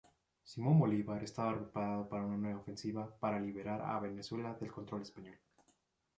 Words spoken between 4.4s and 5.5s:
del control español.